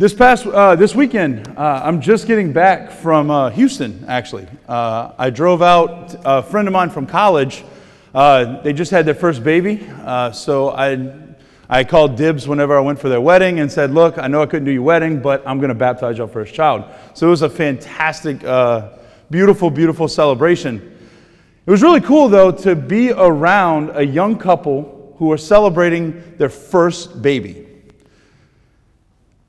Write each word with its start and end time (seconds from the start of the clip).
This 0.00 0.14
past 0.14 0.46
uh, 0.46 0.76
this 0.76 0.94
weekend, 0.94 1.48
uh, 1.58 1.82
I'm 1.82 2.00
just 2.00 2.28
getting 2.28 2.52
back 2.52 2.92
from 2.92 3.32
uh, 3.32 3.50
Houston. 3.50 4.04
Actually, 4.06 4.46
uh, 4.68 5.10
I 5.18 5.30
drove 5.30 5.60
out. 5.60 6.14
A 6.24 6.40
friend 6.40 6.68
of 6.68 6.72
mine 6.72 6.90
from 6.90 7.04
college. 7.04 7.64
Uh, 8.14 8.62
they 8.62 8.72
just 8.72 8.92
had 8.92 9.06
their 9.06 9.16
first 9.16 9.42
baby, 9.42 9.84
uh, 10.04 10.30
so 10.30 10.70
I 10.70 11.12
I 11.68 11.82
called 11.82 12.14
dibs 12.14 12.46
whenever 12.46 12.78
I 12.78 12.80
went 12.80 13.00
for 13.00 13.08
their 13.08 13.20
wedding 13.20 13.58
and 13.58 13.72
said, 13.72 13.90
"Look, 13.90 14.18
I 14.18 14.28
know 14.28 14.40
I 14.40 14.46
couldn't 14.46 14.66
do 14.66 14.70
your 14.70 14.84
wedding, 14.84 15.20
but 15.20 15.42
I'm 15.44 15.58
going 15.58 15.70
to 15.70 15.74
baptize 15.74 16.16
your 16.16 16.28
first 16.28 16.54
child." 16.54 16.84
So 17.14 17.26
it 17.26 17.30
was 17.30 17.42
a 17.42 17.50
fantastic, 17.50 18.38
beautiful, 19.32 19.68
beautiful 19.68 20.06
celebration. 20.06 20.96
It 21.66 21.70
was 21.72 21.82
really 21.82 22.02
cool 22.02 22.28
though 22.28 22.52
to 22.52 22.76
be 22.76 23.10
around 23.10 23.90
a 23.94 24.06
young 24.06 24.38
couple 24.38 25.16
who 25.18 25.32
are 25.32 25.38
celebrating 25.38 26.36
their 26.36 26.50
first 26.50 27.20
baby. 27.20 27.67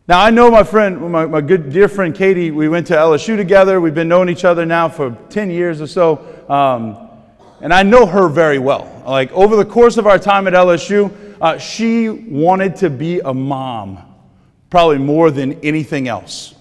Now, 0.09 0.23
I 0.23 0.31
know 0.31 0.49
my 0.49 0.63
friend, 0.63 1.11
my, 1.11 1.27
my 1.27 1.39
good 1.39 1.71
dear 1.71 1.87
friend 1.87 2.15
Katie, 2.15 2.49
we 2.49 2.67
went 2.67 2.87
to 2.87 2.95
LSU 2.95 3.37
together. 3.37 3.79
We've 3.79 3.93
been 3.93 4.07
knowing 4.07 4.27
each 4.27 4.43
other 4.43 4.65
now 4.65 4.89
for 4.89 5.15
10 5.29 5.51
years 5.51 5.81
or 5.81 5.85
so. 5.85 6.25
Um, 6.49 7.11
and 7.61 7.71
I 7.71 7.83
know 7.83 8.07
her 8.07 8.27
very 8.27 8.57
well. 8.57 9.03
Like, 9.05 9.31
over 9.33 9.55
the 9.55 9.65
course 9.65 9.97
of 9.97 10.07
our 10.07 10.17
time 10.17 10.47
at 10.47 10.53
LSU, 10.53 11.13
uh, 11.39 11.59
she 11.59 12.09
wanted 12.09 12.75
to 12.77 12.89
be 12.89 13.19
a 13.19 13.31
mom, 13.31 13.99
probably 14.71 14.97
more 14.97 15.29
than 15.29 15.59
anything 15.61 16.07
else. 16.07 16.55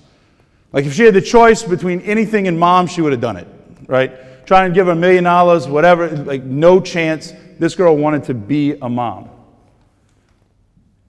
Like, 0.71 0.85
if 0.85 0.93
she 0.93 1.05
had 1.05 1.15
the 1.15 1.23
choice 1.23 1.63
between 1.63 2.03
anything 2.03 2.49
and 2.49 2.61
mom, 2.61 2.87
she 2.87 3.01
would 3.01 3.13
have 3.13 3.23
done 3.23 3.39
it, 3.39 3.49
right? 3.87 4.47
Trying 4.47 4.73
to 4.73 4.75
give 4.75 4.89
her 4.89 4.93
a 4.93 4.95
million 4.95 5.25
dollars, 5.25 5.67
whatever, 5.67 6.11
like, 6.11 6.45
no 6.45 6.83
chance. 6.83 7.33
This 7.59 7.75
girl 7.75 7.97
wanted 7.97 8.25
to 8.25 8.35
be 8.35 8.73
a 8.73 8.91
mom. 8.91 9.31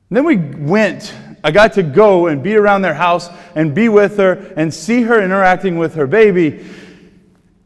And 0.09 0.17
then 0.17 0.23
we 0.25 0.37
went 0.37 1.13
I 1.43 1.51
got 1.51 1.73
to 1.73 1.83
go 1.83 2.27
and 2.27 2.43
be 2.43 2.55
around 2.55 2.81
their 2.81 2.93
house 2.93 3.29
and 3.55 3.73
be 3.73 3.89
with 3.89 4.17
her 4.17 4.53
and 4.57 4.73
see 4.73 5.03
her 5.03 5.21
interacting 5.21 5.77
with 5.77 5.95
her 5.95 6.07
baby. 6.07 6.65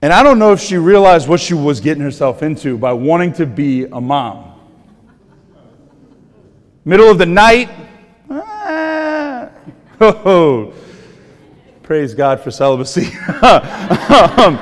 And 0.02 0.14
I 0.14 0.22
don't 0.22 0.38
know 0.38 0.52
if 0.52 0.60
she 0.60 0.78
realized 0.78 1.28
what 1.28 1.40
she 1.40 1.54
was 1.54 1.80
getting 1.80 2.04
herself 2.04 2.44
into 2.44 2.78
by 2.78 2.94
wanting 2.94 3.34
to 3.34 3.46
be 3.46 3.86
a 3.86 4.02
mom. 4.02 4.52
Middle 6.86 7.10
of 7.10 7.18
the 7.18 7.26
night, 7.26 7.70
ah, 8.30 9.50
oh, 10.02 10.74
praise 11.82 12.14
God 12.14 12.42
for 12.42 12.52
celibacy. 12.52 13.06
um, 13.42 14.58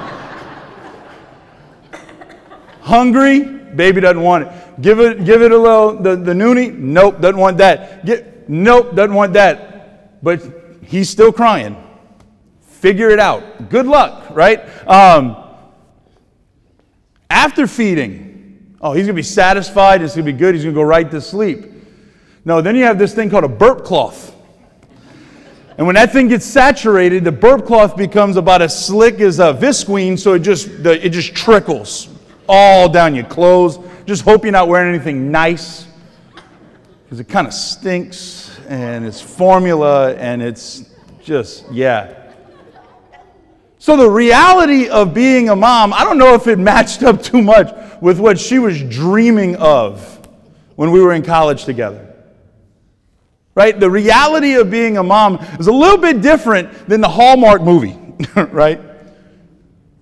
hungry, 2.82 3.42
baby 3.42 4.02
doesn't 4.02 4.22
want 4.22 4.46
it. 4.46 4.54
Give 4.80 5.00
it, 5.00 5.26
give 5.26 5.42
it 5.42 5.52
a 5.52 5.58
little, 5.58 5.96
the, 5.96 6.16
the 6.16 6.34
noonie, 6.34 6.74
nope, 6.74 7.20
doesn't 7.20 7.40
want 7.40 7.58
that. 7.58 8.06
Get, 8.06 8.32
Nope, 8.52 8.96
doesn't 8.96 9.16
want 9.16 9.34
that. 9.34 10.22
But 10.22 10.42
he's 10.84 11.10
still 11.10 11.32
crying. 11.32 11.76
Figure 12.60 13.10
it 13.10 13.20
out. 13.20 13.70
Good 13.70 13.86
luck, 13.86 14.30
right? 14.32 14.60
Um, 14.88 15.38
after 17.30 17.66
feeding, 17.66 18.76
oh, 18.82 18.92
he's 18.92 19.06
going 19.06 19.16
to 19.16 19.20
be 19.20 19.24
satisfied. 19.24 20.02
It's 20.02 20.16
going 20.16 20.26
to 20.26 20.32
be 20.34 20.38
good. 20.38 20.54
He's 20.54 20.66
going 20.66 20.76
to 20.76 20.80
go 20.82 20.84
right 20.84 21.10
to 21.12 21.22
sleep. 21.22 21.72
No, 22.44 22.62
then 22.62 22.76
you 22.76 22.84
have 22.84 22.98
this 22.98 23.16
thing 23.16 23.30
called 23.30 23.46
a 23.46 23.50
burp 23.50 23.86
cloth. 23.86 24.36
And 25.78 25.88
when 25.88 25.96
that 25.96 26.12
thing 26.12 26.28
gets 26.28 26.46
saturated, 26.46 27.24
the 27.24 27.32
burp 27.32 27.66
cloth 27.66 27.96
becomes 27.96 28.36
about 28.36 28.62
as 28.62 28.86
slick 28.86 29.22
as 29.22 29.40
a 29.40 29.54
visqueen, 29.54 30.20
so 30.20 30.34
it 30.34 30.40
just, 30.40 30.68
it 30.68 31.10
just 31.10 31.34
trickles 31.34 32.10
all 32.50 32.90
down 32.90 33.16
your 33.16 33.26
clothes. 33.26 33.78
Just 34.06 34.24
hope 34.24 34.44
you're 34.44 34.52
not 34.52 34.68
wearing 34.68 34.94
anything 34.94 35.32
nice 35.32 35.88
because 37.04 37.20
it 37.20 37.28
kind 37.28 37.46
of 37.46 37.54
stinks 37.54 38.58
and 38.68 39.06
it's 39.06 39.22
formula 39.22 40.16
and 40.16 40.42
it's 40.42 40.86
just, 41.22 41.70
yeah. 41.72 42.18
So 43.78 43.98
the 43.98 44.10
reality 44.10 44.90
of 44.90 45.14
being 45.14 45.50
a 45.50 45.56
mom, 45.56 45.94
I 45.94 46.04
don't 46.04 46.18
know 46.18 46.34
if 46.34 46.48
it 46.48 46.58
matched 46.58 47.04
up 47.04 47.22
too 47.22 47.42
much 47.42 47.76
with 48.02 48.20
what 48.20 48.40
she 48.40 48.60
was 48.60 48.82
dreaming 48.82 49.56
of 49.58 50.28
when 50.76 50.92
we 50.92 51.02
were 51.02 51.14
in 51.14 51.24
college 51.24 51.66
together. 51.66 52.08
Right? 53.54 53.80
The 53.80 53.90
reality 53.90 54.54
of 54.54 54.72
being 54.72 54.98
a 54.98 55.04
mom 55.04 55.36
is 55.60 55.68
a 55.68 55.72
little 55.72 55.98
bit 55.98 56.22
different 56.22 56.88
than 56.88 57.02
the 57.02 57.10
Hallmark 57.10 57.62
movie, 57.62 57.98
right? 58.36 58.80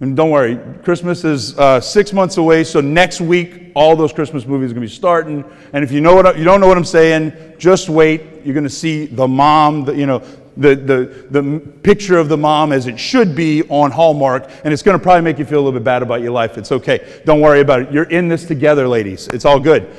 And 0.01 0.15
don't 0.15 0.29
worry, 0.29 0.57
Christmas 0.83 1.25
is 1.25 1.57
uh, 1.59 1.81
six 1.81 2.13
months 2.13 2.37
away, 2.37 2.63
so 2.63 2.79
next 2.79 3.19
week 3.19 3.73
all 3.75 3.97
those 3.97 4.13
Christmas 4.13 4.45
movies 4.45 4.71
are 4.71 4.75
to 4.75 4.79
be 4.79 4.87
starting. 4.87 5.43
And 5.73 5.83
if 5.83 5.91
you 5.91 5.99
know 5.99 6.15
what 6.15 6.37
you 6.37 6.45
don't 6.45 6.61
know 6.61 6.67
what 6.67 6.77
I'm 6.77 6.85
saying, 6.85 7.33
just 7.57 7.89
wait. 7.89 8.21
You're 8.45 8.53
to 8.63 8.69
see 8.69 9.07
the 9.07 9.27
mom, 9.27 9.83
the, 9.83 9.93
you 9.93 10.05
know, 10.05 10.19
the, 10.55 10.75
the, 10.75 11.27
the 11.41 11.59
picture 11.83 12.17
of 12.17 12.29
the 12.29 12.37
mom 12.37 12.71
as 12.71 12.87
it 12.87 12.97
should 12.97 13.35
be 13.35 13.63
on 13.63 13.91
Hallmark, 13.91 14.49
and 14.63 14.73
it's 14.73 14.81
to 14.97 15.03
probably 15.03 15.21
make 15.21 15.37
you 15.37 15.43
feel 15.43 15.59
a 15.59 15.63
little 15.63 15.77
bit 15.77 15.83
bad 15.83 16.01
about 16.01 16.21
your 16.21 16.31
life. 16.31 16.57
It's 16.57 16.71
okay. 16.71 17.21
Don't 17.25 17.41
worry 17.41 17.59
about 17.59 17.81
it. 17.81 17.91
You're 17.91 18.03
in 18.05 18.29
this 18.29 18.45
together, 18.45 18.87
ladies. 18.87 19.27
It's 19.27 19.43
all 19.43 19.59
good. 19.59 19.93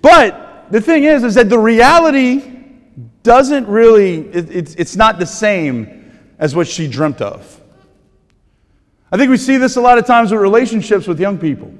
But 0.00 0.66
the 0.72 0.80
thing 0.80 1.04
is, 1.04 1.22
is 1.22 1.34
that 1.36 1.48
the 1.48 1.58
reality 1.58 2.50
doesn't 3.22 3.68
really, 3.68 4.28
it, 4.30 4.50
it's, 4.50 4.74
it's 4.74 4.96
not 4.96 5.20
the 5.20 5.26
same 5.26 6.20
as 6.40 6.56
what 6.56 6.66
she 6.66 6.88
dreamt 6.88 7.20
of. 7.20 7.60
I 9.12 9.18
think 9.18 9.28
we 9.28 9.36
see 9.36 9.58
this 9.58 9.76
a 9.76 9.80
lot 9.80 9.98
of 9.98 10.06
times 10.06 10.32
with 10.32 10.40
relationships 10.40 11.06
with 11.06 11.20
young 11.20 11.36
people. 11.36 11.72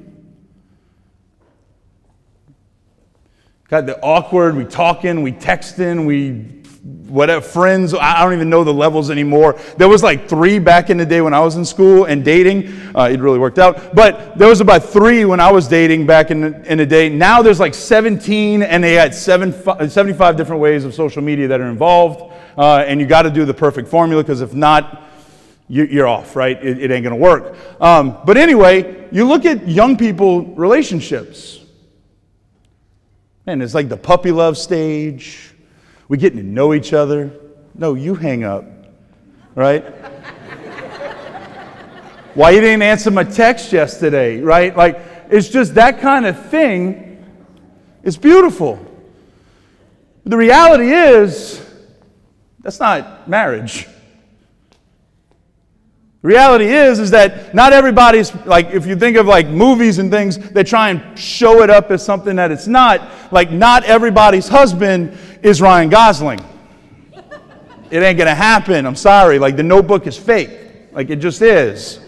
Got 3.69 3.87
the 3.87 3.99
awkward, 4.03 4.55
we 4.55 4.67
talking, 4.67 5.23
we 5.23 5.33
texting, 5.33 6.05
we 6.05 6.61
whatever 6.83 7.41
friends 7.41 7.95
i 7.95 8.25
don't 8.25 8.33
even 8.33 8.51
know 8.51 8.65
the 8.65 8.75
levels 8.75 9.09
anymore. 9.09 9.59
There 9.77 9.89
was 9.89 10.03
like 10.03 10.29
three 10.29 10.59
back 10.59 10.91
in 10.91 10.97
the 10.97 11.07
day 11.07 11.21
when 11.21 11.33
i 11.33 11.39
was 11.39 11.55
in 11.57 11.65
school 11.65 12.07
and 12.07 12.25
dating 12.25 12.73
uh, 12.97 13.09
it 13.11 13.21
really 13.21 13.39
worked 13.39 13.61
out. 13.61 13.95
But 13.95 14.37
there 14.37 14.49
was 14.49 14.61
about 14.61 14.83
three 14.83 15.25
when 15.25 15.39
i 15.39 15.51
was 15.51 15.69
dating 15.69 16.07
back 16.07 16.31
in 16.33 16.41
the, 16.41 16.71
in 16.71 16.79
the 16.79 16.87
day. 16.87 17.09
Now 17.09 17.41
there's 17.41 17.61
like 17.61 17.73
17 17.73 18.63
and 18.63 18.83
they 18.83 18.95
had 18.95 19.15
seven, 19.15 19.53
75 19.89 20.37
different 20.37 20.61
ways 20.61 20.85
of 20.85 20.93
social 20.93 21.23
media 21.23 21.47
that 21.49 21.61
are 21.61 21.71
involved 21.71 22.35
uh, 22.59 22.79
and 22.79 23.01
you 23.01 23.07
got 23.07 23.23
to 23.23 23.31
do 23.31 23.45
the 23.45 23.55
perfect 23.55 23.89
formula 23.89 24.23
because 24.23 24.41
if 24.41 24.53
not 24.53 25.03
you're 25.73 26.07
off, 26.07 26.37
right? 26.37 26.63
It, 26.63 26.91
ain't 26.91 27.03
going 27.03 27.05
to 27.05 27.17
work. 27.17 27.57
Um, 27.81 28.19
but 28.27 28.37
anyway, 28.37 29.09
you 29.11 29.27
look 29.27 29.47
at 29.47 29.67
young 29.67 29.97
people 29.97 30.43
relationships. 30.55 31.61
Man, 33.47 33.63
it's 33.63 33.73
like 33.73 33.89
the 33.89 33.97
puppy 33.97 34.33
love 34.33 34.59
stage. 34.59 35.55
We 36.09 36.19
getting 36.19 36.39
to 36.41 36.45
know 36.45 36.75
each 36.75 36.93
other. 36.93 37.33
No, 37.75 37.95
you 37.95 38.15
hang 38.15 38.45
up, 38.45 38.67
right? 39.55 39.81
Why 42.35 42.51
you 42.51 42.61
didn't 42.61 42.83
answer 42.83 43.11
my 43.11 43.25
text 43.25 43.73
yesterday, 43.73 44.43
right? 44.43 44.77
Like, 44.77 45.01
it's 45.31 45.49
just 45.49 45.77
that 45.77 46.01
kind 46.01 46.27
of 46.27 46.51
thing. 46.51 47.25
It's 48.03 48.19
beautiful. 48.19 48.79
The 50.25 50.37
reality 50.37 50.93
is, 50.93 51.67
that's 52.61 52.79
not 52.79 53.27
marriage. 53.27 53.89
Reality 56.23 56.67
is, 56.67 57.01
is 57.01 57.11
that 57.11 57.53
not 57.53 57.73
everybody's, 57.73 58.33
like, 58.47 58.71
if 58.71 58.87
you 58.87 58.95
think 58.95 59.17
of 59.17 59.27
like 59.27 59.49
movies 59.49 59.99
and 59.99 60.09
things, 60.09 60.39
they 60.39 60.63
try 60.63 60.91
and 60.91 61.19
show 61.19 61.63
it 61.63 61.71
up 61.71 61.91
as 61.91 62.05
something 62.05 62.37
that 62.37 62.53
it's 62.53 62.69
not. 62.69 63.11
Like, 63.33 63.51
not 63.51 63.83
everybody's 63.85 64.47
husband 64.47 65.19
is 65.43 65.61
Ryan 65.61 65.89
Gosling. 65.89 66.41
it 67.91 68.03
ain't 68.03 68.19
gonna 68.19 68.37
happen. 68.37 68.87
I'm 68.87 68.95
sorry. 68.95 69.41
Like, 69.41 69.57
the 69.57 69.65
notebook 69.65 70.07
is 70.07 70.17
fake. 70.17 70.51
Like, 70.93 71.11
it 71.11 71.17
just 71.17 71.43
is. 71.43 71.99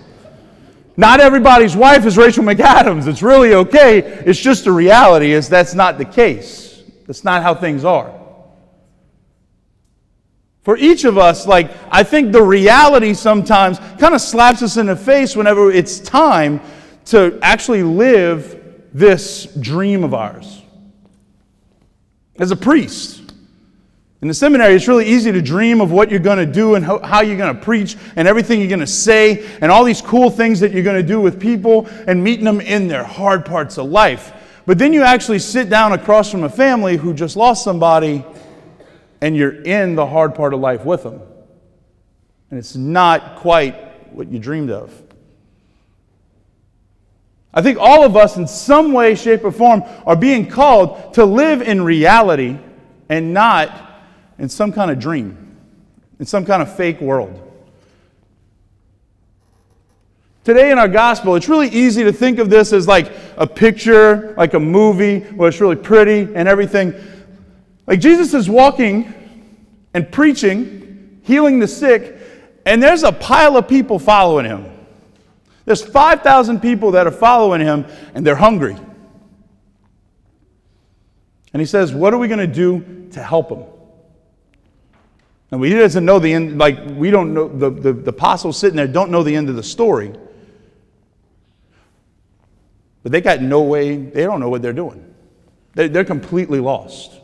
Not 0.97 1.19
everybody's 1.19 1.75
wife 1.75 2.07
is 2.07 2.17
Rachel 2.17 2.45
McAdams. 2.45 3.09
It's 3.09 3.23
really 3.23 3.55
okay. 3.55 3.99
It's 3.99 4.39
just 4.39 4.63
the 4.63 4.71
reality 4.71 5.33
is 5.33 5.49
that's 5.49 5.75
not 5.75 5.99
the 5.99 6.05
case. 6.05 6.85
That's 7.09 7.25
not 7.25 7.43
how 7.43 7.53
things 7.57 7.85
are. 7.85 8.15
For 10.65 10.78
each 10.78 11.05
of 11.05 11.19
us, 11.19 11.47
like, 11.47 11.71
I 11.91 12.03
think 12.03 12.33
the 12.33 12.43
reality 12.43 13.13
sometimes 13.13 13.78
kind 13.99 14.15
of 14.15 14.21
slaps 14.21 14.63
us 14.63 14.78
in 14.78 14.87
the 14.87 14.97
face 14.97 15.37
whenever 15.37 15.71
it's 15.71 16.01
time 16.01 16.61
to 17.07 17.39
actually 17.43 17.83
live 17.83 18.63
this 18.95 19.45
dream 19.45 20.03
of 20.05 20.15
ours. 20.15 20.63
As 22.39 22.51
a 22.51 22.57
priest, 22.57 23.21
in 24.22 24.28
the 24.28 24.33
seminary, 24.33 24.75
it's 24.75 24.89
really 24.89 25.05
easy 25.05 25.31
to 25.33 25.43
dream 25.43 25.83
of 25.83 25.93
what 25.93 26.11
you're 26.11 26.19
going 26.19 26.39
to 26.39 26.51
do 26.51 26.77
and 26.77 26.84
how, 26.84 27.21
you're 27.21 27.37
going 27.37 27.55
to 27.55 27.63
preach 27.63 27.99
and 28.17 28.27
everything 28.27 28.59
you're 28.59 28.71
going 28.71 28.81
to 28.81 28.87
say 28.87 29.47
and 29.60 29.71
all 29.71 29.84
these 29.84 30.01
cool 30.01 30.31
things 30.31 30.60
that 30.60 30.72
you're 30.72 30.83
going 30.83 31.01
to 31.01 31.07
do 31.07 31.21
with 31.21 31.39
people 31.39 31.87
and 32.07 32.25
meeting 32.25 32.47
them 32.47 32.63
in 32.63 32.89
their 32.89 33.05
hard 33.05 33.45
parts 33.45 33.77
of 33.77 33.91
life. 33.91 34.33
But 34.65 34.78
then 34.78 34.95
you 34.95 35.03
actually 35.03 35.41
sit 35.41 35.69
down 35.69 35.93
across 35.93 36.31
from 36.31 36.45
a 36.45 36.49
family 36.49 36.97
who 36.97 37.13
just 37.13 37.37
lost 37.37 37.63
somebody 37.63 38.25
and 39.24 39.34
you're 39.34 39.62
in 39.62 39.94
the 39.94 40.04
hard 40.04 40.34
part 40.34 40.53
of 40.53 40.60
life 40.60 40.84
with 40.84 41.03
them. 41.03 41.18
And 42.50 42.59
it's 42.59 42.76
not 42.76 43.36
quite 43.36 44.12
what 44.12 44.30
you 44.30 44.38
dreamed 44.38 44.71
of. 44.71 44.92
I 47.54 47.62
think 47.62 47.78
all 47.80 48.04
of 48.04 48.18
us, 48.18 48.36
in 48.36 48.47
some 48.47 48.92
way, 48.92 49.15
shape, 49.15 49.42
or 49.42 49.50
form, 49.50 49.82
are 50.04 50.15
being 50.15 50.47
called 50.47 51.15
to 51.15 51.24
live 51.24 51.62
in 51.62 51.80
reality 51.80 52.59
and 53.09 53.32
not 53.32 54.03
in 54.38 54.50
some 54.50 54.72
kind 54.74 54.91
of 54.91 54.98
dream, 54.98 55.56
in 56.18 56.26
some 56.26 56.44
kind 56.44 56.60
of 56.60 56.76
fake 56.76 57.00
world. 57.00 57.41
Today 60.44 60.71
in 60.71 60.78
our 60.78 60.86
gospel, 60.86 61.34
it's 61.34 61.48
really 61.48 61.68
easy 61.68 62.04
to 62.04 62.12
think 62.12 62.38
of 62.38 62.50
this 62.50 62.74
as 62.74 62.86
like 62.86 63.10
a 63.38 63.47
picture, 63.47 64.34
like 64.36 64.53
a 64.53 64.60
movie 64.60 65.21
where 65.21 65.48
it's 65.48 65.62
really 65.62 65.76
pretty 65.76 66.30
and 66.34 66.47
everything. 66.47 66.92
Like 67.86 68.01
Jesus 68.01 68.34
is 68.34 68.48
walking 68.48 69.13
and 69.92 70.10
preaching, 70.10 71.21
healing 71.22 71.59
the 71.59 71.69
sick, 71.69 72.19
and 72.66 72.83
there's 72.83 73.03
a 73.03 73.13
pile 73.13 73.57
of 73.57 73.69
people 73.69 73.98
following 73.98 74.47
him. 74.47 74.71
There's 75.65 75.83
5,000 75.83 76.60
people 76.60 76.92
that 76.92 77.07
are 77.07 77.13
following 77.13 77.60
him, 77.60 77.86
and 78.15 78.27
they're 78.27 78.36
hungry. 78.36 78.77
And 81.53 81.60
he 81.60 81.66
says, 81.66 81.95
What 81.95 82.13
are 82.13 82.19
we 82.19 82.28
going 82.28 82.41
to 82.41 82.47
do 82.47 83.09
to 83.13 83.22
help 83.22 83.48
them? 83.48 83.65
And 85.51 85.65
he 85.65 85.72
doesn't 85.75 86.04
know 86.04 86.19
the 86.19 86.33
end, 86.33 86.59
like, 86.59 86.78
we 86.97 87.10
don't 87.10 87.33
know, 87.33 87.48
the, 87.48 87.71
the, 87.71 87.92
the 87.92 88.10
apostles 88.10 88.59
sitting 88.59 88.77
there 88.77 88.89
don't 88.89 89.10
know 89.10 89.22
the 89.22 89.36
end 89.36 89.48
of 89.48 89.57
the 89.57 89.63
story. 89.63 90.13
But 93.04 93.13
they 93.13 93.21
got 93.21 93.41
no 93.41 93.63
way, 93.63 93.97
they 93.97 94.25
don't 94.25 94.41
know 94.41 94.48
what 94.48 94.63
they're 94.63 94.72
doing. 94.72 95.15
They're, 95.75 95.89
they're 95.89 96.04
completely 96.04 96.59
lost. 96.59 97.21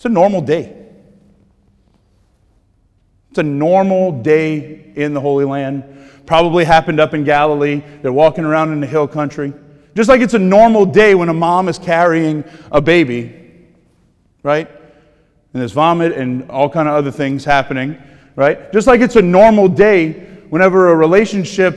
It's 0.00 0.06
a 0.06 0.08
normal 0.08 0.40
day. 0.40 0.74
It's 3.28 3.38
a 3.38 3.42
normal 3.42 4.22
day 4.22 4.94
in 4.96 5.12
the 5.12 5.20
Holy 5.20 5.44
Land. 5.44 5.84
Probably 6.24 6.64
happened 6.64 6.98
up 6.98 7.12
in 7.12 7.22
Galilee. 7.22 7.82
They're 8.00 8.10
walking 8.10 8.46
around 8.46 8.72
in 8.72 8.80
the 8.80 8.86
hill 8.86 9.06
country. 9.06 9.52
Just 9.94 10.08
like 10.08 10.22
it's 10.22 10.32
a 10.32 10.38
normal 10.38 10.86
day 10.86 11.14
when 11.14 11.28
a 11.28 11.34
mom 11.34 11.68
is 11.68 11.78
carrying 11.78 12.44
a 12.72 12.80
baby, 12.80 13.66
right? 14.42 14.70
And 14.70 15.60
there's 15.60 15.72
vomit 15.72 16.12
and 16.12 16.50
all 16.50 16.70
kind 16.70 16.88
of 16.88 16.94
other 16.94 17.10
things 17.10 17.44
happening, 17.44 18.02
right? 18.36 18.72
Just 18.72 18.86
like 18.86 19.02
it's 19.02 19.16
a 19.16 19.22
normal 19.22 19.68
day 19.68 20.12
whenever 20.48 20.88
a 20.88 20.96
relationship 20.96 21.76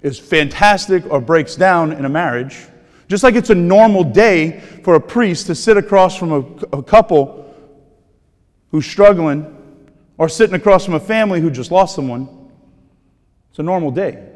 is 0.00 0.16
fantastic 0.16 1.04
or 1.10 1.20
breaks 1.20 1.56
down 1.56 1.90
in 1.90 2.04
a 2.04 2.08
marriage, 2.08 2.68
just 3.12 3.22
like 3.22 3.34
it's 3.34 3.50
a 3.50 3.54
normal 3.54 4.04
day 4.04 4.58
for 4.82 4.94
a 4.94 5.00
priest 5.00 5.46
to 5.48 5.54
sit 5.54 5.76
across 5.76 6.16
from 6.16 6.32
a, 6.32 6.78
a 6.78 6.82
couple 6.82 7.54
who's 8.70 8.86
struggling 8.86 9.54
or 10.16 10.30
sitting 10.30 10.54
across 10.54 10.86
from 10.86 10.94
a 10.94 11.00
family 11.00 11.38
who 11.38 11.50
just 11.50 11.70
lost 11.70 11.94
someone, 11.94 12.26
it's 13.50 13.58
a 13.58 13.62
normal 13.62 13.90
day. 13.90 14.30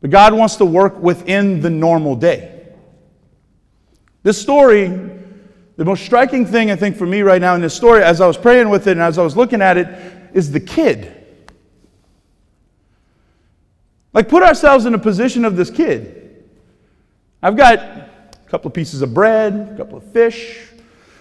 But 0.00 0.08
God 0.08 0.32
wants 0.32 0.56
to 0.56 0.64
work 0.64 0.96
within 0.98 1.60
the 1.60 1.68
normal 1.68 2.16
day. 2.16 2.68
This 4.22 4.40
story, 4.40 4.86
the 5.76 5.84
most 5.84 6.06
striking 6.06 6.46
thing 6.46 6.70
I 6.70 6.76
think 6.76 6.96
for 6.96 7.04
me 7.04 7.20
right 7.20 7.42
now 7.42 7.54
in 7.54 7.60
this 7.60 7.74
story, 7.74 8.02
as 8.02 8.22
I 8.22 8.26
was 8.26 8.38
praying 8.38 8.70
with 8.70 8.86
it 8.86 8.92
and 8.92 9.02
as 9.02 9.18
I 9.18 9.22
was 9.22 9.36
looking 9.36 9.60
at 9.60 9.76
it, 9.76 9.88
is 10.32 10.50
the 10.52 10.60
kid. 10.60 11.14
Like, 14.14 14.30
put 14.30 14.42
ourselves 14.42 14.86
in 14.86 14.94
a 14.94 14.98
position 14.98 15.44
of 15.44 15.54
this 15.54 15.68
kid. 15.68 16.17
I've 17.40 17.56
got 17.56 17.78
a 17.78 18.10
couple 18.48 18.66
of 18.68 18.74
pieces 18.74 19.00
of 19.00 19.14
bread, 19.14 19.54
a 19.74 19.76
couple 19.76 19.96
of 19.96 20.04
fish. 20.12 20.58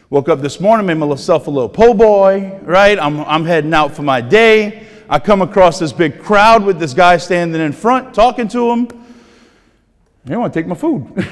Woke 0.10 0.30
up 0.30 0.42
this 0.42 0.60
morning, 0.60 0.88
made 0.88 0.96
myself 0.96 1.46
a 1.46 1.52
little 1.52 1.70
po' 1.70 1.94
boy, 1.94 2.60
right? 2.64 2.98
I'm, 2.98 3.20
I'm 3.20 3.46
heading 3.46 3.72
out 3.72 3.94
for 3.94 4.02
my 4.02 4.20
day. 4.20 4.88
I 5.08 5.20
come 5.20 5.44
across 5.44 5.78
this 5.78 5.94
big 5.94 6.20
crowd 6.20 6.64
with 6.64 6.80
this 6.80 6.96
guy 6.96 7.18
standing 7.18 7.62
in 7.62 7.72
front, 7.72 8.16
talking 8.16 8.48
to 8.48 8.72
him. 8.72 8.88
They 10.26 10.36
want 10.36 10.54
to 10.54 10.60
take 10.60 10.66
my 10.66 10.74
food. 10.74 11.06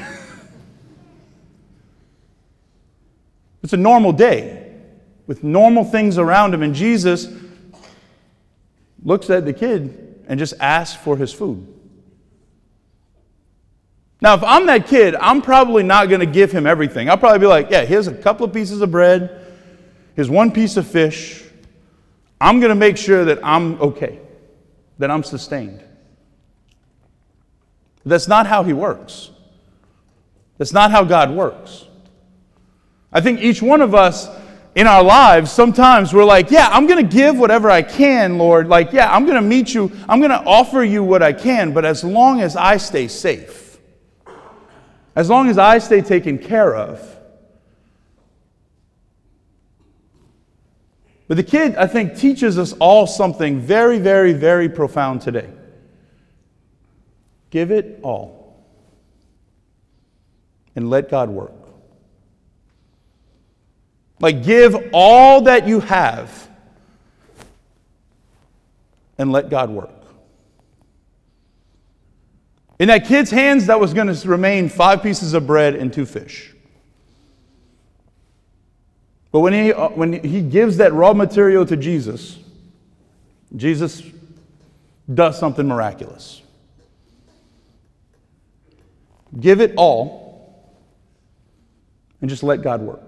it's 3.63 3.73
a 3.73 3.77
normal 3.77 4.11
day 4.11 4.71
with 5.25 5.43
normal 5.43 5.83
things 5.83 6.19
around 6.19 6.53
him, 6.53 6.61
and 6.61 6.75
Jesus 6.75 7.27
looks 9.03 9.31
at 9.31 9.45
the 9.45 9.53
kid 9.53 10.23
and 10.27 10.37
just 10.37 10.53
asks 10.59 11.01
for 11.01 11.17
his 11.17 11.33
food. 11.33 11.75
Now, 14.25 14.33
if 14.33 14.43
I'm 14.43 14.65
that 14.65 14.87
kid, 14.87 15.13
I'm 15.13 15.39
probably 15.39 15.83
not 15.83 16.09
going 16.09 16.19
to 16.19 16.25
give 16.25 16.51
him 16.51 16.65
everything. 16.65 17.11
I'll 17.11 17.17
probably 17.17 17.37
be 17.37 17.45
like, 17.45 17.69
yeah, 17.69 17.85
here's 17.85 18.07
a 18.07 18.13
couple 18.13 18.43
of 18.43 18.51
pieces 18.51 18.81
of 18.81 18.89
bread, 18.89 19.39
here's 20.15 20.31
one 20.31 20.51
piece 20.51 20.77
of 20.77 20.87
fish. 20.87 21.43
I'm 22.41 22.59
going 22.59 22.69
to 22.69 22.75
make 22.75 22.97
sure 22.97 23.23
that 23.25 23.37
I'm 23.45 23.79
okay, 23.79 24.17
that 24.97 25.11
I'm 25.11 25.21
sustained. 25.21 25.83
That's 28.03 28.27
not 28.27 28.47
how 28.47 28.63
he 28.63 28.73
works. 28.73 29.29
That's 30.57 30.73
not 30.73 30.89
how 30.89 31.03
God 31.03 31.29
works. 31.29 31.85
I 33.13 33.21
think 33.21 33.41
each 33.41 33.61
one 33.61 33.81
of 33.81 33.93
us 33.93 34.27
in 34.73 34.87
our 34.87 35.03
lives, 35.03 35.51
sometimes 35.51 36.15
we're 36.15 36.25
like, 36.25 36.49
yeah, 36.49 36.69
I'm 36.71 36.87
going 36.87 37.07
to 37.07 37.15
give 37.15 37.37
whatever 37.37 37.69
I 37.69 37.83
can, 37.83 38.39
Lord. 38.39 38.69
Like, 38.69 38.91
yeah, 38.91 39.15
I'm 39.15 39.25
going 39.27 39.35
to 39.35 39.47
meet 39.47 39.75
you. 39.75 39.91
I'm 40.09 40.19
going 40.19 40.31
to 40.31 40.43
offer 40.43 40.83
you 40.83 41.03
what 41.03 41.21
I 41.21 41.31
can, 41.31 41.73
but 41.73 41.85
as 41.85 42.03
long 42.03 42.41
as 42.41 42.55
I 42.55 42.77
stay 42.77 43.07
safe, 43.07 43.64
as 45.15 45.29
long 45.29 45.49
as 45.49 45.57
I 45.57 45.77
stay 45.77 46.01
taken 46.01 46.37
care 46.37 46.75
of. 46.75 47.15
But 51.27 51.37
the 51.37 51.43
kid, 51.43 51.75
I 51.75 51.87
think, 51.87 52.17
teaches 52.17 52.59
us 52.59 52.73
all 52.73 53.07
something 53.07 53.59
very, 53.59 53.97
very, 53.97 54.33
very 54.33 54.69
profound 54.69 55.21
today. 55.21 55.49
Give 57.49 57.71
it 57.71 57.99
all 58.03 58.63
and 60.75 60.89
let 60.89 61.09
God 61.09 61.29
work. 61.29 61.53
Like, 64.19 64.43
give 64.43 64.75
all 64.93 65.41
that 65.41 65.67
you 65.67 65.79
have 65.79 66.49
and 69.17 69.31
let 69.31 69.49
God 69.49 69.69
work. 69.69 69.94
In 72.77 72.89
that 72.89 73.05
kid's 73.05 73.31
hands, 73.31 73.67
that 73.67 73.79
was 73.79 73.93
going 73.93 74.13
to 74.13 74.27
remain 74.27 74.67
five 74.67 75.01
pieces 75.01 75.33
of 75.33 75.47
bread 75.47 75.75
and 75.75 75.93
two 75.93 76.05
fish. 76.05 76.53
But 79.31 79.39
when 79.41 79.53
he, 79.53 79.73
uh, 79.73 79.89
when 79.89 80.23
he 80.23 80.41
gives 80.41 80.77
that 80.77 80.93
raw 80.93 81.13
material 81.13 81.65
to 81.65 81.77
Jesus, 81.77 82.37
Jesus 83.55 84.01
does 85.13 85.37
something 85.37 85.67
miraculous. 85.67 86.41
Give 89.39 89.61
it 89.61 89.73
all 89.75 90.73
and 92.21 92.29
just 92.29 92.43
let 92.43 92.61
God 92.61 92.81
work. 92.81 93.01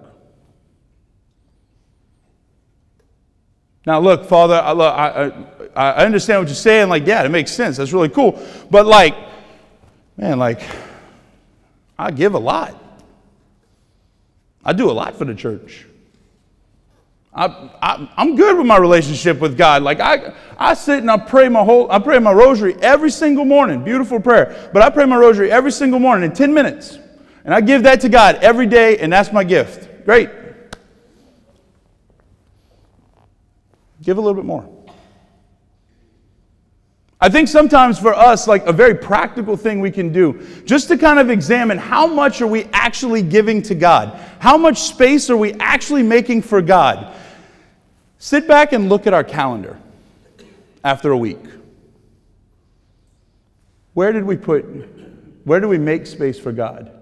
Now, 3.86 4.00
look, 4.00 4.26
Father, 4.26 4.54
I, 4.54 4.72
I, 4.72 5.32
I 5.74 6.04
understand 6.04 6.40
what 6.40 6.48
you're 6.48 6.54
saying. 6.54 6.90
Like, 6.90 7.06
yeah, 7.06 7.24
it 7.24 7.30
makes 7.30 7.52
sense. 7.52 7.78
That's 7.78 7.94
really 7.94 8.10
cool. 8.10 8.38
But, 8.70 8.84
like, 8.84 9.14
man, 10.18 10.38
like, 10.38 10.60
I 11.98 12.10
give 12.10 12.34
a 12.34 12.38
lot. 12.38 12.74
I 14.62 14.74
do 14.74 14.90
a 14.90 14.92
lot 14.92 15.16
for 15.16 15.24
the 15.24 15.34
church. 15.34 15.86
I, 17.32 18.08
am 18.16 18.34
good 18.34 18.58
with 18.58 18.66
my 18.66 18.78
relationship 18.78 19.38
with 19.38 19.56
God. 19.56 19.82
Like 19.82 20.00
I, 20.00 20.34
I 20.58 20.74
sit 20.74 20.98
and 20.98 21.10
I 21.10 21.16
pray 21.18 21.48
my 21.48 21.62
whole, 21.62 21.90
I 21.90 22.00
pray 22.00 22.18
my 22.18 22.32
rosary 22.32 22.74
every 22.82 23.10
single 23.10 23.44
morning. 23.44 23.84
Beautiful 23.84 24.18
prayer. 24.18 24.70
But 24.72 24.82
I 24.82 24.90
pray 24.90 25.04
my 25.06 25.16
rosary 25.16 25.50
every 25.50 25.70
single 25.70 26.00
morning 26.00 26.28
in 26.28 26.36
10 26.36 26.52
minutes. 26.52 26.98
And 27.44 27.54
I 27.54 27.60
give 27.60 27.84
that 27.84 28.00
to 28.00 28.08
God 28.08 28.36
every 28.42 28.66
day, 28.66 28.98
and 28.98 29.12
that's 29.12 29.32
my 29.32 29.44
gift. 29.44 30.04
Great. 30.04 30.30
Give 34.02 34.18
a 34.18 34.20
little 34.20 34.34
bit 34.34 34.44
more. 34.44 34.77
I 37.20 37.28
think 37.28 37.48
sometimes 37.48 37.98
for 37.98 38.14
us, 38.14 38.46
like 38.46 38.64
a 38.66 38.72
very 38.72 38.94
practical 38.94 39.56
thing 39.56 39.80
we 39.80 39.90
can 39.90 40.12
do, 40.12 40.46
just 40.64 40.88
to 40.88 40.96
kind 40.96 41.18
of 41.18 41.30
examine 41.30 41.76
how 41.76 42.06
much 42.06 42.40
are 42.40 42.46
we 42.46 42.64
actually 42.72 43.22
giving 43.22 43.60
to 43.62 43.74
God? 43.74 44.18
How 44.38 44.56
much 44.56 44.78
space 44.82 45.28
are 45.28 45.36
we 45.36 45.52
actually 45.54 46.04
making 46.04 46.42
for 46.42 46.62
God? 46.62 47.14
Sit 48.18 48.46
back 48.46 48.72
and 48.72 48.88
look 48.88 49.06
at 49.06 49.14
our 49.14 49.24
calendar 49.24 49.78
after 50.84 51.10
a 51.10 51.16
week. 51.16 51.44
Where 53.94 54.12
did 54.12 54.24
we 54.24 54.36
put, 54.36 54.62
where 55.44 55.58
do 55.58 55.66
we 55.66 55.78
make 55.78 56.06
space 56.06 56.38
for 56.38 56.52
God? 56.52 56.92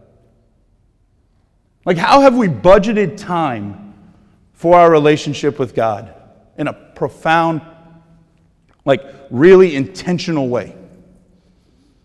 Like, 1.84 1.98
how 1.98 2.22
have 2.22 2.34
we 2.34 2.48
budgeted 2.48 3.18
time 3.18 3.94
for 4.54 4.78
our 4.78 4.90
relationship 4.90 5.58
with 5.58 5.74
God? 5.74 6.16
in 6.58 6.68
a 6.68 6.72
profound, 6.72 7.60
like 8.86 9.04
really 9.30 9.76
intentional 9.76 10.48
way? 10.48 10.74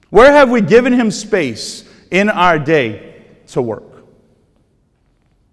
Where 0.09 0.33
have 0.33 0.49
we 0.49 0.59
given 0.59 0.91
him 0.91 1.09
space 1.09 1.87
in 2.11 2.29
our 2.29 2.59
day 2.59 3.23
to 3.47 3.61
work? 3.61 3.83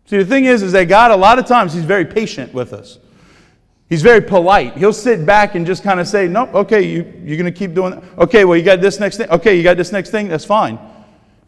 See, 0.06 0.16
the 0.16 0.24
thing 0.24 0.46
is, 0.46 0.62
is 0.62 0.72
that 0.72 0.84
God, 0.84 1.12
a 1.12 1.16
lot 1.16 1.38
of 1.38 1.46
times, 1.46 1.74
he's 1.74 1.84
very 1.84 2.04
patient 2.04 2.52
with 2.52 2.72
us. 2.72 2.98
He's 3.88 4.02
very 4.02 4.20
polite. 4.20 4.76
He'll 4.76 4.92
sit 4.92 5.24
back 5.24 5.54
and 5.54 5.64
just 5.66 5.82
kind 5.82 6.00
of 6.00 6.08
say, 6.08 6.28
Nope, 6.28 6.54
okay, 6.54 6.82
you, 6.82 7.04
you're 7.24 7.36
going 7.36 7.52
to 7.52 7.56
keep 7.56 7.74
doing 7.74 7.92
that. 7.92 8.02
Okay, 8.18 8.44
well, 8.44 8.56
you 8.56 8.64
got 8.64 8.80
this 8.80 8.98
next 8.98 9.18
thing. 9.18 9.30
Okay, 9.30 9.56
you 9.56 9.62
got 9.62 9.76
this 9.76 9.92
next 9.92 10.10
thing. 10.10 10.28
That's 10.28 10.44
fine. 10.44 10.78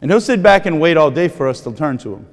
And 0.01 0.09
he'll 0.09 0.21
sit 0.21 0.41
back 0.41 0.65
and 0.65 0.79
wait 0.79 0.97
all 0.97 1.11
day 1.11 1.27
for 1.27 1.47
us 1.47 1.61
to 1.61 1.73
turn 1.73 1.97
to 1.99 2.15
him. 2.15 2.27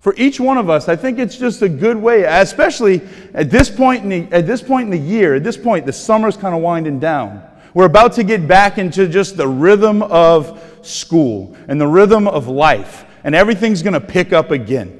For 0.00 0.14
each 0.16 0.40
one 0.40 0.56
of 0.56 0.70
us, 0.70 0.88
I 0.88 0.96
think 0.96 1.18
it's 1.18 1.36
just 1.36 1.60
a 1.60 1.68
good 1.68 1.96
way, 1.96 2.24
especially 2.24 3.02
at 3.34 3.50
this 3.50 3.68
point 3.68 4.02
in 4.02 4.08
the, 4.08 4.34
at 4.34 4.46
this 4.46 4.62
point 4.62 4.86
in 4.86 4.90
the 4.90 4.98
year, 4.98 5.34
at 5.34 5.44
this 5.44 5.58
point, 5.58 5.84
the 5.84 5.92
summer's 5.92 6.38
kind 6.38 6.54
of 6.54 6.62
winding 6.62 6.98
down. 6.98 7.42
We're 7.74 7.84
about 7.84 8.14
to 8.14 8.24
get 8.24 8.48
back 8.48 8.78
into 8.78 9.06
just 9.06 9.36
the 9.36 9.46
rhythm 9.46 10.02
of 10.02 10.80
school 10.82 11.54
and 11.68 11.78
the 11.78 11.86
rhythm 11.86 12.26
of 12.26 12.48
life, 12.48 13.04
and 13.24 13.34
everything's 13.34 13.82
going 13.82 13.92
to 13.92 14.00
pick 14.00 14.32
up 14.32 14.50
again. 14.50 14.96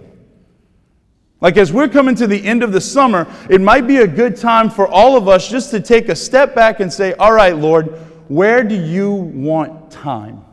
Like, 1.41 1.57
as 1.57 1.73
we're 1.73 1.89
coming 1.89 2.15
to 2.17 2.27
the 2.27 2.45
end 2.45 2.63
of 2.63 2.73
the 2.73 2.81
summer, 2.83 3.27
it 3.49 3.63
might 3.63 3.87
be 3.87 3.97
a 3.99 4.07
good 4.07 4.37
time 4.37 4.69
for 4.69 4.87
all 4.87 5.17
of 5.17 5.27
us 5.27 5.49
just 5.49 5.71
to 5.71 5.81
take 5.81 6.11
a 6.11 6.15
step 6.15 6.55
back 6.55 6.81
and 6.81 6.93
say, 6.93 7.15
All 7.15 7.33
right, 7.33 7.57
Lord, 7.57 7.87
where 8.29 8.63
do 8.63 8.75
you 8.75 9.11
want 9.11 9.91
time 9.91 10.45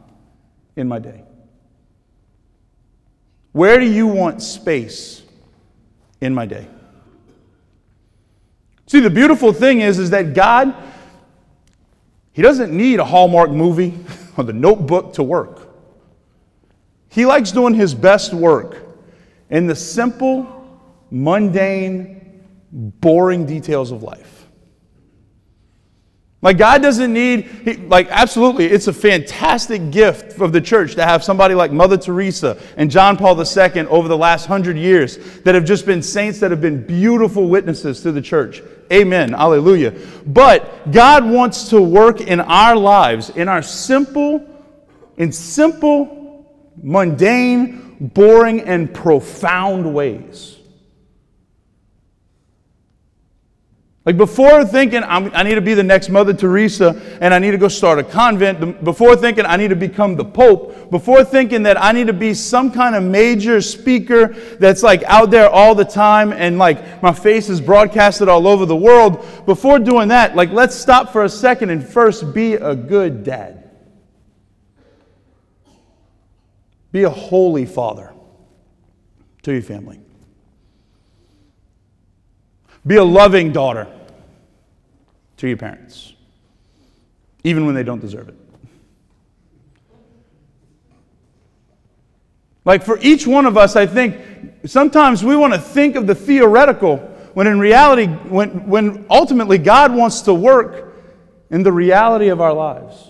in 0.77 0.87
my 0.87 0.99
day? 0.99 1.23
Where 3.57 3.79
do 3.79 3.91
you 3.91 4.05
want 4.05 4.43
space 4.43 5.23
in 6.21 6.31
my 6.31 6.45
day? 6.45 6.67
See, 8.85 8.99
the 8.99 9.09
beautiful 9.09 9.51
thing 9.51 9.81
is, 9.81 9.97
is 9.97 10.11
that 10.11 10.35
God, 10.35 10.75
He 12.33 12.43
doesn't 12.43 12.71
need 12.71 12.99
a 12.99 13.03
Hallmark 13.03 13.49
movie 13.49 13.97
or 14.37 14.43
the 14.43 14.53
notebook 14.53 15.13
to 15.13 15.23
work. 15.23 15.69
He 17.09 17.25
likes 17.25 17.51
doing 17.51 17.73
His 17.73 17.95
best 17.95 18.31
work 18.31 18.85
in 19.49 19.65
the 19.65 19.75
simple, 19.75 20.79
mundane, 21.09 22.43
boring 22.71 23.47
details 23.47 23.91
of 23.91 24.03
life. 24.03 24.36
Like, 26.39 26.59
God 26.59 26.83
doesn't 26.83 27.11
need, 27.11 27.45
he, 27.45 27.73
like, 27.77 28.09
absolutely, 28.11 28.67
it's 28.67 28.87
a 28.87 28.93
fantastic 28.93 29.89
gift 29.89 30.39
of 30.39 30.53
the 30.53 30.61
church 30.61 30.93
to 30.95 31.03
have 31.03 31.23
somebody 31.23 31.55
like 31.55 31.71
Mother 31.71 31.97
Teresa 31.97 32.61
and 32.77 32.91
John 32.91 33.17
Paul 33.17 33.35
II 33.39 33.87
over 33.87 34.07
the 34.07 34.17
last 34.17 34.45
hundred 34.45 34.77
years 34.77 35.17
that 35.41 35.55
have 35.55 35.65
just 35.65 35.87
been 35.87 36.03
saints 36.03 36.39
that 36.41 36.51
have 36.51 36.61
been 36.61 36.85
beautiful 36.85 37.49
witnesses 37.49 38.01
to 38.01 38.11
the 38.11 38.21
church. 38.21 38.61
Amen. 38.93 39.33
Hallelujah. 39.33 39.95
But 40.27 40.91
God 40.91 41.25
wants 41.25 41.69
to 41.69 41.81
work 41.81 42.21
in 42.21 42.39
our 42.39 42.75
lives, 42.75 43.31
in 43.31 43.47
our 43.47 43.63
simple, 43.63 44.47
in 45.17 45.31
simple, 45.31 46.45
mundane, 46.83 47.97
boring, 47.99 48.61
and 48.61 48.93
profound 48.93 49.91
ways. 49.91 50.56
Like 54.07 54.15
before 54.15 54.63
thinking 54.63 55.03
i 55.03 55.43
need 55.43 55.55
to 55.55 55.61
be 55.61 55.73
the 55.73 55.83
next 55.83 56.07
Mother 56.07 56.33
Teresa 56.33 56.95
and 57.19 57.33
I 57.33 57.39
need 57.39 57.51
to 57.51 57.57
go 57.57 57.67
start 57.67 57.99
a 57.99 58.05
convent, 58.05 58.81
before 58.81 59.17
thinking 59.17 59.45
I 59.45 59.57
need 59.57 59.67
to 59.67 59.75
become 59.75 60.15
the 60.15 60.23
Pope, 60.23 60.89
before 60.89 61.25
thinking 61.25 61.61
that 61.63 61.75
I 61.77 61.91
need 61.91 62.07
to 62.07 62.13
be 62.13 62.33
some 62.33 62.71
kind 62.71 62.95
of 62.95 63.03
major 63.03 63.59
speaker 63.59 64.27
that's 64.59 64.81
like 64.81 65.03
out 65.03 65.29
there 65.29 65.49
all 65.49 65.75
the 65.75 65.83
time 65.83 66.31
and 66.31 66.57
like 66.57 67.03
my 67.03 67.11
face 67.11 67.49
is 67.49 67.59
broadcasted 67.59 68.29
all 68.29 68.47
over 68.47 68.65
the 68.65 68.77
world, 68.77 69.25
before 69.45 69.77
doing 69.77 70.07
that, 70.07 70.37
like 70.37 70.51
let's 70.51 70.73
stop 70.73 71.11
for 71.11 71.25
a 71.25 71.29
second 71.29 71.69
and 71.69 71.85
first 71.85 72.33
be 72.33 72.53
a 72.53 72.73
good 72.73 73.25
dad. 73.25 73.69
Be 76.93 77.03
a 77.03 77.09
holy 77.09 77.65
father 77.65 78.13
to 79.41 79.51
your 79.51 79.61
family. 79.61 79.99
Be 82.85 82.95
a 82.95 83.03
loving 83.03 83.51
daughter 83.51 83.95
to 85.37 85.47
your 85.47 85.57
parents, 85.57 86.13
even 87.43 87.65
when 87.65 87.75
they 87.75 87.83
don't 87.83 87.99
deserve 87.99 88.29
it. 88.29 88.35
Like 92.65 92.83
for 92.83 92.99
each 92.99 93.25
one 93.25 93.45
of 93.45 93.55
us, 93.55 93.77
I 93.77 93.85
think 93.85 94.17
sometimes 94.65 95.23
we 95.23 95.37
want 95.37 95.53
to 95.53 95.59
think 95.59 95.95
of 95.95 96.05
the 96.05 96.15
theoretical 96.15 96.97
when 97.33 97.47
in 97.47 97.59
reality, 97.59 98.07
when, 98.07 98.67
when 98.67 99.05
ultimately 99.09 99.57
God 99.57 99.95
wants 99.95 100.21
to 100.23 100.33
work 100.33 100.95
in 101.49 101.63
the 101.63 101.71
reality 101.71 102.27
of 102.27 102.41
our 102.41 102.51
lives. 102.51 103.09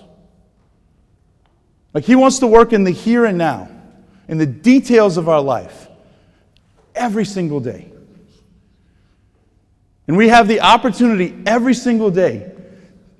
Like 1.93 2.03
He 2.03 2.13
wants 2.13 2.39
to 2.39 2.48
work 2.48 2.72
in 2.74 2.84
the 2.84 2.91
here 2.91 3.25
and 3.25 3.38
now, 3.38 3.69
in 4.27 4.38
the 4.38 4.46
details 4.46 5.17
of 5.17 5.27
our 5.27 5.41
life, 5.41 5.88
every 6.93 7.25
single 7.25 7.60
day. 7.60 7.91
And 10.08 10.16
we 10.16 10.30
have 10.30 10.48
the 10.48 10.62
opportunity 10.62 11.36
every 11.46 11.74
single 11.74 12.10
day 12.10 12.52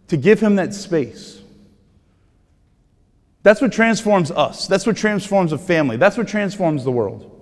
to 0.08 0.18
give 0.18 0.40
Him 0.40 0.56
that 0.56 0.74
space. 0.74 1.42
That's 3.44 3.62
what 3.62 3.72
transforms 3.72 4.32
us. 4.32 4.68
That's 4.68 4.86
what 4.86 4.98
transforms 4.98 5.52
a 5.52 5.58
family. 5.58 5.98
That's 5.98 6.18
what 6.18 6.28
transforms 6.28 6.84
the 6.84 6.92
world. 6.92 7.34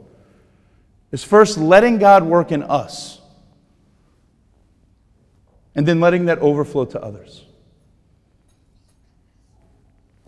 Is 1.12 1.24
first 1.24 1.58
letting 1.58 2.00
God 2.00 2.24
work 2.24 2.52
in 2.52 2.64
us, 2.64 3.22
and 5.76 5.88
then 5.88 6.00
letting 6.00 6.26
that 6.26 6.40
overflow 6.40 6.86
to 6.86 7.02
others. 7.02 7.44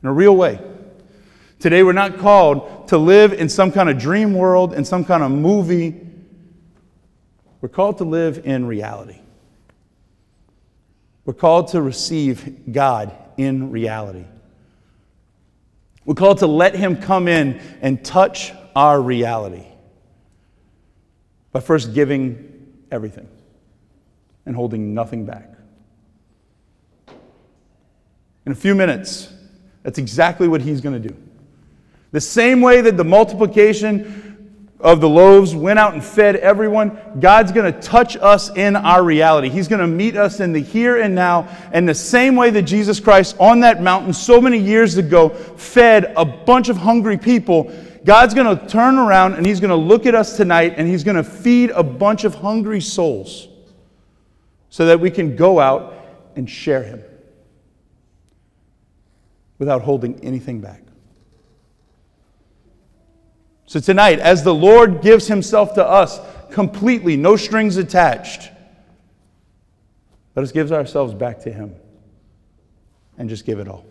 In 0.02 0.10
a 0.10 0.14
real 0.14 0.36
way. 0.36 0.60
Today, 1.60 1.82
we're 1.82 1.94
not 1.94 2.20
called 2.20 2.88
to 2.90 3.00
live 3.00 3.34
in 3.34 3.50
some 3.50 3.72
kind 3.72 3.90
of 3.90 3.98
dream 3.98 4.36
world, 4.36 4.74
in 4.74 4.86
some 4.86 5.04
kind 5.04 5.24
of 5.24 5.32
movie 5.32 6.07
we're 7.62 7.70
called 7.70 7.98
to 7.98 8.04
live 8.04 8.46
in 8.46 8.66
reality. 8.66 9.20
We're 11.26 11.34
called 11.34 11.70
to 11.70 11.82
receive 11.82 12.72
God 12.72 13.14
in 13.38 13.72
reality. 13.72 14.26
We're 16.06 16.16
called 16.16 16.38
to 16.40 16.48
let 16.48 16.76
Him 16.76 16.96
come 16.96 17.28
in 17.28 17.60
and 17.82 18.04
touch 18.04 18.54
our 18.76 19.02
reality 19.02 19.66
by 21.52 21.60
first 21.60 21.94
giving 21.94 22.74
everything 22.92 23.28
and 24.46 24.56
holding 24.56 24.94
nothing 24.94 25.26
back. 25.26 25.54
In 28.46 28.54
a 28.54 28.56
few 28.56 28.74
minutes, 28.74 29.34
that's 29.84 29.98
exactly 29.98 30.48
what 30.48 30.62
He's 30.62 30.80
going 30.80 31.02
to 31.02 31.10
do. 31.10 31.16
The 32.12 32.22
same 32.22 32.62
way 32.62 32.80
that 32.80 32.96
the 32.96 33.04
multiplication 33.04 34.27
of 34.80 35.02
the 35.02 35.10
loaves 35.10 35.56
went 35.56 35.80
out 35.80 35.94
and 35.94 36.04
fed 36.04 36.36
everyone, 36.36 37.00
God's 37.20 37.52
going 37.52 37.72
to 37.72 37.80
touch 37.80 38.16
us 38.18 38.56
in 38.56 38.76
our 38.76 39.04
reality. 39.04 39.50
He's 39.50 39.68
going 39.68 39.82
to 39.82 39.88
meet 39.88 40.16
us 40.16 40.40
in 40.40 40.54
the 40.54 40.60
here 40.60 41.02
and 41.02 41.16
now. 41.16 41.48
And 41.72 41.90
the 41.90 41.96
same 41.96 42.36
way 42.36 42.52
that 42.52 42.64
Jesus 42.64 43.00
Christ 43.00 43.36
on 43.40 43.62
that 43.62 43.82
mountain 43.82 44.14
so 44.14 44.40
many 44.40 44.60
years 44.60 44.98
ago 44.98 45.30
fed 45.30 46.14
a 46.16 46.24
bunch 46.24 46.70
of 46.70 46.78
hungry 46.78 47.18
people, 47.18 47.74
God's 48.06 48.36
going 48.36 48.56
to 48.56 48.68
turn 48.68 49.00
around 49.00 49.34
and 49.34 49.46
He's 49.46 49.60
going 49.60 49.72
to 49.72 49.76
look 49.76 50.06
at 50.06 50.14
us 50.14 50.38
tonight 50.38 50.76
and 50.78 50.88
He's 50.88 51.04
going 51.04 51.18
to 51.18 51.24
feed 51.24 51.72
a 51.72 51.84
bunch 51.84 52.24
of 52.24 52.36
hungry 52.36 52.82
souls 52.82 53.48
so 54.70 54.86
that 54.86 55.00
we 55.00 55.10
can 55.10 55.36
go 55.36 55.60
out 55.60 55.96
and 56.36 56.48
share 56.48 56.84
Him 56.84 57.04
without 59.58 59.82
holding 59.82 60.24
anything 60.24 60.62
back. 60.62 60.87
So 63.68 63.82
tonight, 63.82 64.20
as 64.20 64.44
the 64.44 64.54
Lord 64.54 65.02
gives 65.02 65.28
himself 65.28 65.74
to 65.76 65.86
us 65.86 66.20
completely, 66.50 67.18
no 67.18 67.36
strings 67.36 67.76
attached, 67.76 68.50
let 70.36 70.44
us 70.44 70.52
give 70.54 70.72
ourselves 70.72 71.14
back 71.14 71.40
to 71.42 71.52
him 71.52 71.76
and 73.18 73.30
just 73.30 73.46
give 73.46 73.60
it 73.60 73.68
all. 73.68 73.86